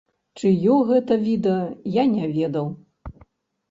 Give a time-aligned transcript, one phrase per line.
[0.39, 1.61] Чыё гэта відэа,
[2.01, 2.77] я не ведаў.